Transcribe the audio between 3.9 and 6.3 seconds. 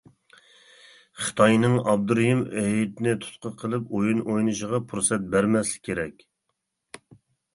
ئويۇن ئوينىشىغا پۇرسەت بەرمەسلىك كېرەك.